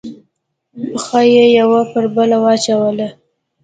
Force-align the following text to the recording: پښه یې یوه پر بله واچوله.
پښه 0.93 1.21
یې 1.33 1.45
یوه 1.59 1.81
پر 1.91 2.05
بله 2.15 2.37
واچوله. 2.43 3.07